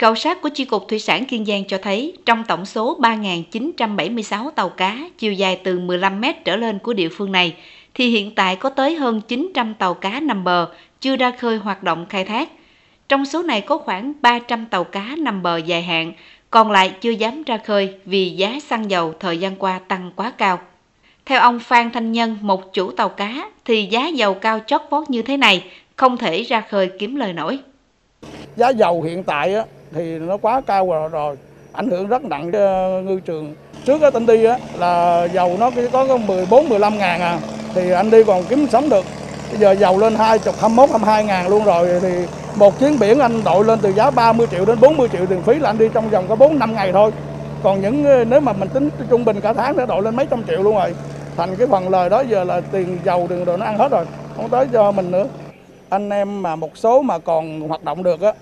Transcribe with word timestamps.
Khảo 0.00 0.14
sát 0.14 0.42
của 0.42 0.48
Chi 0.48 0.64
cục 0.64 0.88
Thủy 0.88 0.98
sản 0.98 1.24
Kiên 1.24 1.44
Giang 1.44 1.64
cho 1.64 1.78
thấy, 1.78 2.12
trong 2.26 2.44
tổng 2.44 2.66
số 2.66 2.98
3.976 3.00 4.50
tàu 4.50 4.68
cá 4.68 4.98
chiều 5.18 5.32
dài 5.32 5.60
từ 5.64 5.78
15 5.78 6.20
mét 6.20 6.44
trở 6.44 6.56
lên 6.56 6.78
của 6.78 6.92
địa 6.92 7.08
phương 7.08 7.32
này, 7.32 7.54
thì 7.94 8.08
hiện 8.08 8.34
tại 8.34 8.56
có 8.56 8.68
tới 8.70 8.94
hơn 8.94 9.20
900 9.20 9.74
tàu 9.74 9.94
cá 9.94 10.20
nằm 10.20 10.44
bờ 10.44 10.68
chưa 11.00 11.16
ra 11.16 11.30
khơi 11.30 11.56
hoạt 11.56 11.82
động 11.82 12.06
khai 12.08 12.24
thác. 12.24 12.48
Trong 13.08 13.26
số 13.26 13.42
này 13.42 13.60
có 13.60 13.78
khoảng 13.78 14.12
300 14.20 14.66
tàu 14.66 14.84
cá 14.84 15.14
nằm 15.18 15.42
bờ 15.42 15.56
dài 15.56 15.82
hạn, 15.82 16.12
còn 16.50 16.70
lại 16.70 16.92
chưa 17.00 17.10
dám 17.10 17.42
ra 17.42 17.58
khơi 17.58 17.94
vì 18.04 18.30
giá 18.30 18.58
xăng 18.60 18.90
dầu 18.90 19.14
thời 19.20 19.38
gian 19.38 19.56
qua 19.56 19.78
tăng 19.78 20.12
quá 20.16 20.32
cao. 20.38 20.58
Theo 21.26 21.40
ông 21.40 21.58
Phan 21.58 21.90
Thanh 21.90 22.12
Nhân, 22.12 22.38
một 22.40 22.72
chủ 22.72 22.90
tàu 22.90 23.08
cá, 23.08 23.50
thì 23.64 23.86
giá 23.90 24.08
dầu 24.08 24.34
cao 24.34 24.60
chót 24.66 24.80
vót 24.90 25.10
như 25.10 25.22
thế 25.22 25.36
này 25.36 25.64
không 25.96 26.16
thể 26.16 26.42
ra 26.42 26.60
khơi 26.60 26.90
kiếm 26.98 27.16
lời 27.16 27.32
nổi. 27.32 27.58
Giá 28.56 28.68
dầu 28.68 29.02
hiện 29.02 29.24
tại 29.24 29.54
á, 29.54 29.62
thì 29.92 30.18
nó 30.18 30.36
quá 30.36 30.60
cao 30.66 30.90
rồi, 30.90 31.08
rồi 31.08 31.36
ảnh 31.72 31.90
hưởng 31.90 32.08
rất 32.08 32.24
nặng 32.24 32.52
cho 32.52 33.00
ngư 33.04 33.20
trường. 33.20 33.54
Trước 33.84 33.98
cái 34.00 34.10
tỉnh 34.10 34.26
đi 34.26 34.44
á, 34.44 34.58
là 34.78 35.24
dầu 35.32 35.56
nó 35.58 35.70
có 35.92 36.16
14 36.16 36.68
15 36.68 36.98
ngàn 36.98 37.20
à, 37.20 37.38
thì 37.74 37.90
anh 37.90 38.10
đi 38.10 38.24
còn 38.24 38.44
kiếm 38.44 38.66
sống 38.72 38.88
được. 38.88 39.04
Bây 39.50 39.58
giờ 39.58 39.72
dầu 39.72 39.98
lên 39.98 40.14
20, 40.14 40.54
21, 40.60 40.90
22 40.90 41.24
ngàn 41.24 41.48
luôn 41.48 41.64
rồi 41.64 41.88
thì 42.02 42.26
một 42.54 42.80
chuyến 42.80 42.98
biển 42.98 43.18
anh 43.18 43.44
đội 43.44 43.64
lên 43.64 43.78
từ 43.82 43.92
giá 43.92 44.10
30 44.10 44.46
triệu 44.50 44.64
đến 44.64 44.80
40 44.80 45.08
triệu 45.12 45.26
tiền 45.26 45.42
phí 45.42 45.54
là 45.54 45.70
anh 45.70 45.78
đi 45.78 45.88
trong 45.94 46.10
vòng 46.10 46.24
có 46.28 46.36
4 46.36 46.58
năm 46.58 46.74
ngày 46.74 46.92
thôi. 46.92 47.10
Còn 47.62 47.80
những 47.80 48.04
ờ, 48.04 48.24
nếu 48.24 48.40
mà 48.40 48.52
mình 48.52 48.68
tính 48.68 48.90
trung 49.10 49.24
bình 49.24 49.40
cả 49.40 49.52
tháng 49.52 49.76
nó 49.76 49.86
đội 49.86 50.02
lên 50.02 50.16
mấy 50.16 50.26
trăm 50.26 50.42
triệu 50.48 50.62
luôn 50.62 50.74
rồi. 50.74 50.94
Thành 51.36 51.56
cái 51.56 51.66
phần 51.66 51.88
lời 51.88 52.10
đó 52.10 52.20
giờ 52.20 52.44
là 52.44 52.60
tiền 52.60 52.98
dầu 53.04 53.26
đường 53.30 53.44
đồ 53.44 53.56
nó 53.56 53.64
ăn 53.66 53.78
hết 53.78 53.90
rồi, 53.90 54.04
không 54.36 54.48
tới 54.48 54.66
cho 54.72 54.92
mình 54.92 55.10
nữa. 55.10 55.26
Anh 55.88 56.10
em 56.10 56.42
mà 56.42 56.56
một 56.56 56.76
số 56.76 57.02
mà 57.02 57.18
còn 57.18 57.60
hoạt 57.60 57.84
động 57.84 58.02
được 58.02 58.20
á 58.20 58.32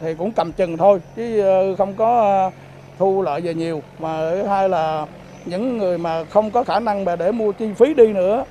thì 0.00 0.14
cũng 0.14 0.32
cầm 0.32 0.52
chừng 0.52 0.76
thôi 0.76 1.00
chứ 1.16 1.40
ờ, 1.40 1.74
không 1.76 1.94
có 1.94 2.20
ờ, 2.20 2.50
thu 2.98 3.22
lợi 3.22 3.40
về 3.40 3.54
nhiều 3.54 3.82
mà 3.98 4.32
hai 4.48 4.68
là 4.68 5.06
những 5.44 5.78
người 5.78 5.98
mà 5.98 6.24
không 6.24 6.50
có 6.50 6.64
khả 6.64 6.80
năng 6.80 7.04
mà 7.04 7.16
để 7.16 7.32
mua 7.32 7.52
chi 7.52 7.66
phí 7.78 7.94
đi 7.94 8.06
nữa 8.06 8.44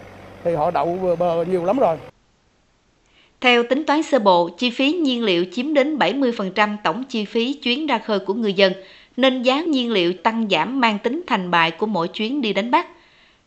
thì 0.44 0.56
họ 0.56 0.72
đậu 0.72 1.16
bờ 1.20 1.46
nhiều 1.46 1.66
lắm 1.66 1.80
rồi. 1.80 1.98
Theo 3.42 3.64
tính 3.64 3.86
toán 3.86 4.04
sơ 4.04 4.20
bộ, 4.20 4.50
chi 4.50 4.70
phí 4.70 4.92
nhiên 4.92 5.24
liệu 5.24 5.46
chiếm 5.52 5.74
đến 5.74 5.98
70% 5.98 6.78
tổng 6.84 7.04
chi 7.04 7.26
phí 7.26 7.54
chuyến 7.54 7.88
ra 7.88 8.00
khơi 8.00 8.20
của 8.20 8.34
người 8.34 8.54
dân, 8.54 8.74
nên 9.18 9.42
giá 9.42 9.62
nhiên 9.62 9.92
liệu 9.92 10.14
tăng 10.14 10.48
giảm 10.50 10.82
mang 10.82 11.00
tính 11.00 11.22
thành 11.28 11.52
bại 11.52 11.72
của 11.72 11.86
mỗi 11.86 12.08
chuyến 12.08 12.42
đi 12.42 12.54
đánh 12.54 12.72
bắt. 12.72 12.88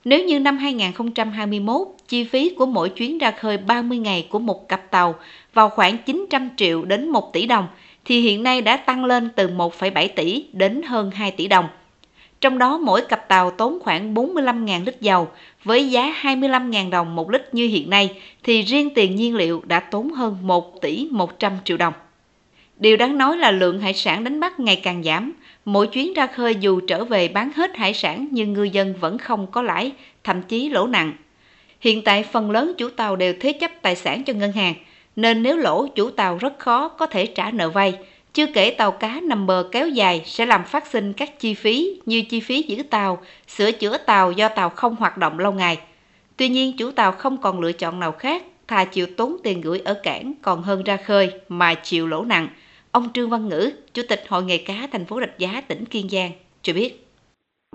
Nếu 0.04 0.24
như 0.24 0.40
năm 0.40 0.58
2021, 0.58 1.88
chi 2.08 2.24
phí 2.24 2.54
của 2.58 2.66
mỗi 2.66 2.88
chuyến 2.88 3.18
ra 3.18 3.30
khơi 3.30 3.56
30 3.56 3.98
ngày 3.98 4.26
của 4.30 4.38
một 4.38 4.68
cặp 4.68 4.90
tàu 4.90 5.14
vào 5.54 5.68
khoảng 5.68 5.98
900 5.98 6.50
triệu 6.56 6.84
đến 6.84 7.08
1 7.08 7.32
tỷ 7.32 7.46
đồng, 7.46 7.66
thì 8.08 8.20
hiện 8.20 8.42
nay 8.42 8.60
đã 8.60 8.76
tăng 8.76 9.04
lên 9.04 9.28
từ 9.36 9.48
1,7 9.48 10.08
tỷ 10.16 10.44
đến 10.52 10.82
hơn 10.82 11.10
2 11.10 11.30
tỷ 11.30 11.48
đồng. 11.48 11.68
Trong 12.40 12.58
đó 12.58 12.78
mỗi 12.78 13.00
cặp 13.00 13.28
tàu 13.28 13.50
tốn 13.50 13.78
khoảng 13.82 14.14
45.000 14.14 14.84
lít 14.84 15.00
dầu, 15.00 15.28
với 15.64 15.90
giá 15.90 16.14
25.000 16.22 16.90
đồng 16.90 17.16
một 17.16 17.30
lít 17.30 17.54
như 17.54 17.68
hiện 17.68 17.90
nay, 17.90 18.22
thì 18.42 18.62
riêng 18.62 18.94
tiền 18.94 19.16
nhiên 19.16 19.36
liệu 19.36 19.62
đã 19.64 19.80
tốn 19.80 20.12
hơn 20.12 20.36
1 20.42 20.82
tỷ 20.82 21.08
100 21.10 21.52
triệu 21.64 21.76
đồng. 21.76 21.92
Điều 22.76 22.96
đáng 22.96 23.18
nói 23.18 23.36
là 23.36 23.50
lượng 23.50 23.80
hải 23.80 23.94
sản 23.94 24.24
đánh 24.24 24.40
bắt 24.40 24.60
ngày 24.60 24.76
càng 24.76 25.02
giảm. 25.02 25.32
Mỗi 25.64 25.86
chuyến 25.86 26.12
ra 26.12 26.26
khơi 26.26 26.54
dù 26.54 26.80
trở 26.80 27.04
về 27.04 27.28
bán 27.28 27.50
hết 27.56 27.76
hải 27.76 27.94
sản 27.94 28.28
nhưng 28.30 28.52
ngư 28.52 28.62
dân 28.62 28.94
vẫn 29.00 29.18
không 29.18 29.46
có 29.46 29.62
lãi, 29.62 29.92
thậm 30.24 30.42
chí 30.42 30.68
lỗ 30.68 30.86
nặng. 30.86 31.12
Hiện 31.80 32.04
tại 32.04 32.22
phần 32.22 32.50
lớn 32.50 32.72
chủ 32.78 32.88
tàu 32.90 33.16
đều 33.16 33.34
thế 33.40 33.52
chấp 33.52 33.70
tài 33.82 33.96
sản 33.96 34.24
cho 34.24 34.32
ngân 34.32 34.52
hàng, 34.52 34.74
nên 35.18 35.42
nếu 35.42 35.56
lỗ 35.56 35.86
chủ 35.86 36.10
tàu 36.10 36.36
rất 36.40 36.58
khó 36.58 36.88
có 36.88 37.06
thể 37.06 37.26
trả 37.26 37.50
nợ 37.50 37.68
vay. 37.68 37.98
Chưa 38.32 38.46
kể 38.54 38.74
tàu 38.78 38.92
cá 38.92 39.20
nằm 39.22 39.46
bờ 39.46 39.68
kéo 39.72 39.88
dài 39.88 40.22
sẽ 40.24 40.46
làm 40.46 40.64
phát 40.64 40.86
sinh 40.86 41.12
các 41.12 41.38
chi 41.38 41.54
phí 41.54 42.00
như 42.06 42.22
chi 42.28 42.40
phí 42.40 42.62
giữ 42.62 42.82
tàu, 42.82 43.18
sửa 43.46 43.72
chữa 43.72 43.98
tàu 43.98 44.32
do 44.32 44.48
tàu 44.48 44.68
không 44.68 44.96
hoạt 44.96 45.18
động 45.18 45.38
lâu 45.38 45.52
ngày. 45.52 45.78
Tuy 46.36 46.48
nhiên 46.48 46.76
chủ 46.78 46.90
tàu 46.90 47.12
không 47.12 47.36
còn 47.36 47.60
lựa 47.60 47.72
chọn 47.72 48.00
nào 48.00 48.12
khác, 48.12 48.42
thà 48.68 48.84
chịu 48.84 49.06
tốn 49.16 49.36
tiền 49.44 49.60
gửi 49.60 49.80
ở 49.84 49.94
cảng 50.02 50.32
còn 50.42 50.62
hơn 50.62 50.82
ra 50.82 50.96
khơi 50.96 51.32
mà 51.48 51.74
chịu 51.74 52.06
lỗ 52.06 52.24
nặng. 52.24 52.48
Ông 52.92 53.08
Trương 53.12 53.30
Văn 53.30 53.48
Ngữ, 53.48 53.70
Chủ 53.94 54.02
tịch 54.08 54.20
Hội 54.28 54.42
nghề 54.42 54.58
cá 54.58 54.74
thành 54.92 55.04
phố 55.04 55.20
Rạch 55.20 55.38
Giá, 55.38 55.60
tỉnh 55.68 55.84
Kiên 55.84 56.08
Giang, 56.08 56.30
cho 56.62 56.72
biết. 56.72 57.04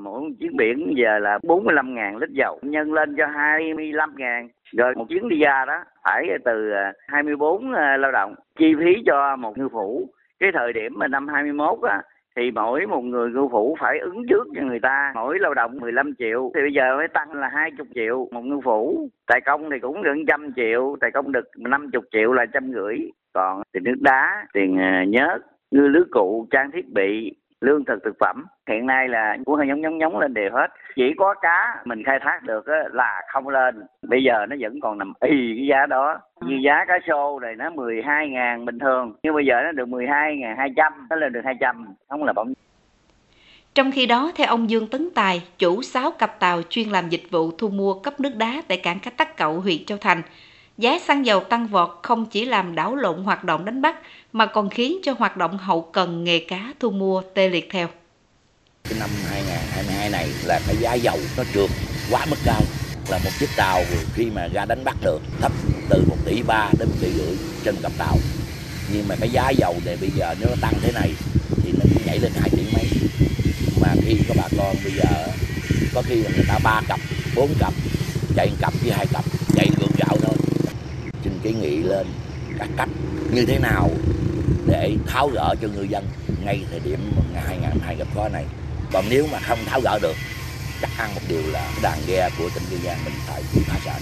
Mỗi 0.02 0.22
chuyến 0.40 0.58
biển 0.58 0.94
giờ 0.98 1.20
là 1.20 1.40
45 1.44 1.96
ngàn 1.96 2.18
lít 2.18 2.30
dầu, 2.30 2.60
nhân 2.62 2.94
lên 2.94 3.16
cho 3.18 3.24
25 3.36 4.14
ngàn. 4.18 4.50
Rồi 4.78 4.94
một 4.96 5.06
chuyến 5.10 5.30
đi 5.30 5.40
ra 5.40 5.66
đó 5.68 5.84
phải 6.04 6.28
từ 6.46 6.72
à, 6.72 6.94
24 7.08 7.74
à, 7.74 7.98
lao 7.98 8.12
động. 8.12 8.36
Chi 8.60 8.74
phí 8.80 9.04
cho 9.06 9.36
một 9.36 9.58
ngư 9.58 9.70
phủ, 9.70 10.10
cái 10.40 10.52
thời 10.54 10.74
điểm 10.74 10.94
mà 10.96 11.08
năm 11.08 11.28
21 11.28 11.80
á, 11.82 12.02
thì 12.36 12.52
mỗi 12.52 12.86
một 12.86 13.02
người 13.02 13.30
ngư 13.30 13.48
phủ 13.52 13.78
phải 13.80 14.00
ứng 14.00 14.28
trước 14.30 14.48
cho 14.56 14.62
người 14.62 14.80
ta. 14.80 15.12
Mỗi 15.16 15.40
lao 15.40 15.54
động 15.54 15.78
15 15.82 16.14
triệu 16.20 16.52
thì 16.56 16.62
bây 16.62 16.74
giờ 16.74 16.98
phải 16.98 17.08
tăng 17.08 17.34
là 17.34 17.48
20 17.48 17.88
triệu 17.96 18.28
một 18.32 18.42
ngư 18.42 18.60
phủ. 18.64 19.10
Tài 19.28 19.42
công 19.46 19.70
thì 19.70 19.80
cũng 19.80 20.02
gần 20.02 20.26
trăm 20.28 20.54
triệu 20.56 20.96
tài 21.02 21.12
công 21.12 21.32
được 21.32 21.46
50 21.58 22.02
triệu 22.12 22.34
là 22.34 22.46
trăm 22.46 22.72
rưỡi. 22.74 22.98
Còn 23.34 23.62
tiền 23.72 23.84
nước 23.84 23.96
đá 24.02 24.48
tiền 24.54 24.78
à, 24.78 25.04
nhớt 25.08 25.38
ngư 25.72 25.88
lưới 25.88 26.04
cụ 26.12 26.48
trang 26.52 26.72
thiết 26.72 26.90
bị 26.90 27.36
lương 27.64 27.86
thực 27.86 28.04
thực 28.04 28.16
phẩm. 28.20 28.46
Hiện 28.70 28.86
nay 28.86 29.08
là 29.08 29.38
cũng 29.46 29.56
hơi 29.56 29.68
nhóng 29.68 29.82
nhóng 29.82 29.98
nhóng 29.98 30.20
lên 30.20 30.34
đều 30.34 30.50
hết. 30.52 30.68
Chỉ 30.96 31.04
có 31.18 31.34
cá 31.42 31.82
mình 31.86 32.04
khai 32.04 32.20
thác 32.22 32.44
được 32.44 32.66
là 32.92 33.22
không 33.34 33.48
lên. 33.48 33.84
Bây 34.02 34.24
giờ 34.24 34.46
nó 34.50 34.56
vẫn 34.60 34.80
còn 34.82 34.98
nằm 34.98 35.14
y 35.22 35.56
cái 35.58 35.68
giá 35.68 35.86
đó. 35.86 36.20
Như 36.42 36.56
giá 36.66 36.86
cá 36.88 37.00
sô 37.08 37.40
này 37.40 37.56
nó 37.56 37.70
12 37.70 38.30
ngàn 38.30 38.66
bình 38.66 38.80
thường. 38.80 39.16
Nhưng 39.24 39.36
bây 39.36 39.46
giờ 39.46 39.62
nó 39.64 39.72
được 39.72 39.88
12 39.88 40.38
ngàn 40.38 40.58
200 40.58 41.08
nó 41.10 41.16
lên 41.16 41.34
được 41.34 41.42
200 41.46 41.86
không 42.10 42.24
là 42.24 42.34
bỗng 42.34 42.54
trong 43.76 43.92
khi 43.92 44.06
đó, 44.06 44.32
theo 44.36 44.48
ông 44.48 44.70
Dương 44.70 44.88
Tấn 44.88 45.10
Tài, 45.16 45.44
chủ 45.58 45.82
6 45.82 46.12
cặp 46.12 46.40
tàu 46.40 46.62
chuyên 46.70 46.90
làm 46.90 47.10
dịch 47.10 47.24
vụ 47.32 47.52
thu 47.58 47.70
mua 47.70 47.94
cấp 47.94 48.20
nước 48.20 48.36
đá 48.38 48.62
tại 48.68 48.78
cảng 48.78 49.00
cá 49.00 49.12
Tắc 49.12 49.38
Cậu, 49.38 49.60
huyện 49.60 49.86
Châu 49.86 49.98
Thành, 49.98 50.22
giá 50.78 51.00
xăng 51.08 51.26
dầu 51.26 51.40
tăng 51.40 51.68
vọt 51.68 51.90
không 52.04 52.26
chỉ 52.26 52.46
làm 52.46 52.76
đảo 52.76 52.96
lộn 52.96 53.24
hoạt 53.24 53.44
động 53.44 53.66
đánh 53.66 53.82
bắt, 53.82 53.96
mà 54.34 54.46
còn 54.46 54.70
khiến 54.70 54.98
cho 55.04 55.14
hoạt 55.20 55.38
động 55.38 55.58
hậu 55.58 55.82
cần 55.82 56.24
nghề 56.24 56.40
cá 56.40 56.74
thu 56.80 56.92
mua 56.92 57.22
tê 57.34 57.50
liệt 57.50 57.68
theo. 57.72 57.88
Cái 58.84 59.00
năm 59.00 59.10
2022 59.30 60.10
này 60.10 60.30
là 60.46 60.60
cái 60.68 60.76
giá 60.80 60.94
dầu 60.94 61.18
nó 61.38 61.44
trượt 61.54 61.70
quá 62.12 62.26
mức 62.30 62.36
cao, 62.46 62.62
là 63.10 63.20
một 63.24 63.30
chiếc 63.40 63.50
tàu 63.58 63.84
khi 64.14 64.26
mà 64.36 64.48
ra 64.54 64.66
đánh 64.66 64.84
bắt 64.84 64.96
được 65.02 65.22
thấp 65.42 65.52
từ 65.90 66.04
1 66.10 66.16
tỷ 66.26 66.42
3 66.48 66.70
đến 66.80 66.90
1 66.90 66.96
tỷ 67.02 67.12
rưỡi 67.12 67.38
trên 67.64 67.76
cặp 67.84 67.92
tàu. 67.98 68.18
Nhưng 68.94 69.08
mà 69.08 69.16
cái 69.20 69.30
giá 69.30 69.50
dầu 69.50 69.76
này 69.86 69.98
bây 70.02 70.10
giờ 70.10 70.36
nếu 70.40 70.50
nó 70.50 70.56
tăng 70.62 70.74
thế 70.82 70.92
này 70.92 71.14
thì 71.64 71.72
nó 71.72 71.86
nhảy 72.06 72.20
lên 72.20 72.32
2 72.40 72.50
tỷ 72.50 72.64
mấy. 72.74 72.86
Mà 73.82 73.88
khi 74.06 74.18
các 74.28 74.38
bà 74.38 74.48
con 74.58 74.76
bây 74.84 74.92
giờ, 74.92 75.28
có 75.94 76.02
khi 76.02 76.16
là 76.16 76.30
người 76.36 76.46
ta 76.48 76.60
ba 76.64 76.82
cặp, 76.88 77.00
bốn 77.36 77.50
cặp, 77.60 77.74
chạy 78.36 78.50
cặp 78.62 78.74
với 78.84 78.92
hai 78.92 79.06
cặp 79.14 79.26
chạy 79.56 79.70
gượng 79.80 79.92
gạo 79.98 80.18
thôi 80.22 80.36
xin 81.24 81.33
kiến 81.44 81.62
nghị 81.62 81.78
lên 81.78 82.08
các 82.60 82.70
cách 82.78 82.90
như 83.34 83.46
thế 83.46 83.60
nào 83.60 83.90
để 84.68 84.96
tháo 85.08 85.28
gỡ 85.28 85.56
cho 85.62 85.68
người 85.76 85.88
dân 85.88 86.04
ngay 86.46 86.62
thời 86.72 86.80
điểm 86.80 87.00
ngày 87.34 87.44
2002 87.48 87.96
gặp 87.96 88.08
khó 88.16 88.30
này. 88.30 88.46
Còn 88.94 89.06
nếu 89.10 89.28
mà 89.32 89.40
không 89.40 89.58
tháo 89.66 89.82
gỡ 89.84 90.00
được 90.02 90.16
chắc 90.82 90.90
ăn 90.98 91.16
một 91.16 91.22
điều 91.30 91.42
là 91.52 91.72
đàn 91.84 91.98
ghe 92.08 92.30
của 92.38 92.50
tỉnh 92.56 92.64
Kiên 92.70 92.80
Giang 92.84 92.98
mình 93.06 93.14
phải 93.28 93.42
bị 93.56 93.62
phá 93.66 93.80
sản. 93.86 94.02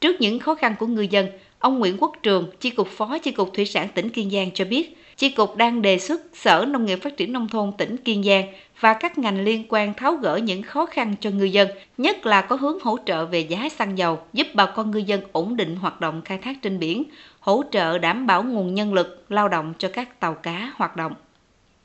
Trước 0.00 0.20
những 0.20 0.38
khó 0.38 0.54
khăn 0.54 0.74
của 0.78 0.86
người 0.86 1.08
dân, 1.08 1.26
ông 1.58 1.78
Nguyễn 1.78 1.96
Quốc 1.98 2.12
Trường, 2.22 2.50
Chi 2.60 2.70
cục 2.70 2.88
Phó 2.88 3.18
Chi 3.18 3.30
cục 3.30 3.50
Thủy 3.54 3.66
sản 3.66 3.88
tỉnh 3.94 4.10
Kiên 4.10 4.30
Giang 4.30 4.50
cho 4.54 4.64
biết, 4.64 4.96
Chi 5.20 5.28
cục 5.28 5.56
đang 5.56 5.82
đề 5.82 5.98
xuất 5.98 6.20
Sở 6.32 6.64
Nông 6.68 6.86
nghiệp 6.86 6.98
Phát 7.02 7.16
triển 7.16 7.32
Nông 7.32 7.48
thôn 7.48 7.72
tỉnh 7.78 7.96
Kiên 7.96 8.22
Giang 8.22 8.44
và 8.80 8.94
các 8.94 9.18
ngành 9.18 9.40
liên 9.44 9.64
quan 9.68 9.94
tháo 9.94 10.14
gỡ 10.14 10.36
những 10.36 10.62
khó 10.62 10.86
khăn 10.86 11.14
cho 11.20 11.30
ngư 11.30 11.44
dân, 11.44 11.68
nhất 11.98 12.26
là 12.26 12.40
có 12.40 12.56
hướng 12.56 12.78
hỗ 12.82 12.98
trợ 13.06 13.26
về 13.26 13.40
giá 13.40 13.68
xăng 13.68 13.98
dầu, 13.98 14.18
giúp 14.32 14.46
bà 14.54 14.66
con 14.66 14.90
ngư 14.90 14.98
dân 14.98 15.20
ổn 15.32 15.56
định 15.56 15.76
hoạt 15.76 16.00
động 16.00 16.22
khai 16.24 16.38
thác 16.38 16.62
trên 16.62 16.78
biển, 16.78 17.04
hỗ 17.40 17.62
trợ 17.70 17.98
đảm 17.98 18.26
bảo 18.26 18.42
nguồn 18.42 18.74
nhân 18.74 18.94
lực, 18.94 19.24
lao 19.28 19.48
động 19.48 19.72
cho 19.78 19.90
các 19.92 20.20
tàu 20.20 20.34
cá 20.34 20.72
hoạt 20.76 20.96
động. 20.96 21.14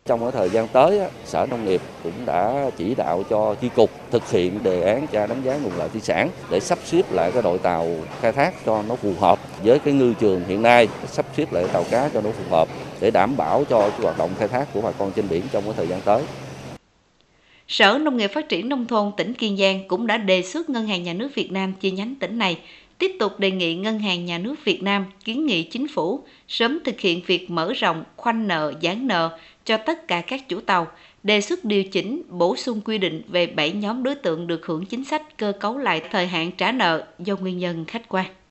Trong 0.10 0.20
cái 0.20 0.32
thời 0.32 0.50
gian 0.50 0.68
tới, 0.68 1.00
Sở 1.26 1.46
Nông 1.50 1.66
nghiệp 1.66 1.82
cũng 2.04 2.26
đã 2.26 2.70
chỉ 2.78 2.96
đạo 2.96 3.24
cho 3.30 3.56
chi 3.56 3.70
cục 3.76 3.92
thực 4.12 4.32
hiện 4.32 4.64
đề 4.64 4.82
án 4.82 5.08
tra 5.08 5.28
đánh 5.28 5.42
giá 5.44 5.58
nguồn 5.58 5.72
lợi 5.78 5.90
thủy 5.90 6.02
sản 6.02 6.30
để 6.52 6.60
sắp 6.60 6.80
xếp 6.84 7.12
lại 7.12 7.32
cái 7.32 7.42
đội 7.42 7.58
tàu 7.58 7.88
khai 8.22 8.32
thác 8.32 8.66
cho 8.66 8.84
nó 8.88 8.96
phù 8.96 9.14
hợp 9.20 9.40
với 9.64 9.80
cái 9.80 9.94
ngư 9.94 10.14
trường 10.20 10.44
hiện 10.48 10.62
nay, 10.62 10.88
sắp 11.08 11.26
xếp 11.38 11.54
lại 11.54 11.66
tàu 11.74 11.84
cá 11.92 12.10
cho 12.14 12.22
nó 12.22 12.30
phù 12.30 12.44
hợp 12.56 12.68
để 13.00 13.12
đảm 13.12 13.38
bảo 13.38 13.64
cho 13.70 13.90
cái 13.90 14.00
hoạt 14.02 14.18
động 14.18 14.30
khai 14.40 14.48
thác 14.48 14.74
của 14.74 14.82
bà 14.82 14.92
con 14.92 15.12
trên 15.12 15.30
biển 15.30 15.44
trong 15.52 15.64
cái 15.64 15.74
thời 15.78 15.88
gian 15.88 16.02
tới. 16.02 16.24
Sở 17.68 17.98
Nông 17.98 18.18
nghiệp 18.18 18.32
Phát 18.34 18.50
triển 18.50 18.70
Nông 18.70 18.86
thôn 18.88 19.12
tỉnh 19.18 19.34
Kiên 19.34 19.58
Giang 19.58 19.88
cũng 19.88 20.08
đã 20.08 20.18
đề 20.18 20.42
xuất 20.42 20.70
Ngân 20.70 20.88
hàng 20.88 21.04
Nhà 21.04 21.14
nước 21.14 21.30
Việt 21.36 21.52
Nam 21.52 21.74
chi 21.80 21.92
nhánh 21.92 22.16
tỉnh 22.16 22.38
này 22.38 22.60
tiếp 22.98 23.12
tục 23.20 23.40
đề 23.40 23.52
nghị 23.52 23.76
Ngân 23.76 24.00
hàng 24.00 24.26
Nhà 24.26 24.38
nước 24.38 24.56
Việt 24.66 24.84
Nam 24.84 25.06
kiến 25.24 25.46
nghị 25.46 25.64
chính 25.64 25.88
phủ 25.88 26.24
sớm 26.48 26.80
thực 26.84 27.00
hiện 27.00 27.22
việc 27.26 27.50
mở 27.50 27.74
rộng 27.74 28.04
khoanh 28.16 28.48
nợ, 28.48 28.74
giãn 28.82 29.08
nợ 29.08 29.38
cho 29.66 29.78
tất 29.78 30.08
cả 30.08 30.22
các 30.22 30.50
chủ 30.50 30.62
tàu, 30.62 30.88
đề 31.24 31.42
xuất 31.42 31.66
điều 31.66 31.84
chỉnh, 31.84 32.22
bổ 32.30 32.56
sung 32.56 32.82
quy 32.86 32.98
định 32.98 33.22
về 33.28 33.48
7 33.48 33.72
nhóm 33.72 34.04
đối 34.04 34.16
tượng 34.16 34.48
được 34.48 34.66
hưởng 34.66 34.86
chính 34.86 35.04
sách 35.04 35.38
cơ 35.38 35.52
cấu 35.60 35.78
lại 35.78 36.02
thời 36.12 36.28
hạn 36.28 36.52
trả 36.52 36.72
nợ 36.72 37.08
do 37.20 37.36
nguyên 37.36 37.58
nhân 37.58 37.86
khách 37.86 38.10
quan. 38.10 38.26